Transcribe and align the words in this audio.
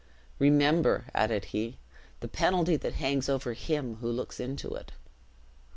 "Remember," 0.39 1.05
added 1.13 1.45
he, 1.53 1.77
"the 2.21 2.27
penalty 2.27 2.75
that 2.75 2.93
hangs 2.95 3.29
over 3.29 3.53
him 3.53 3.97
who 3.97 4.09
looks 4.11 4.39
into 4.39 4.69
it." 4.73 4.93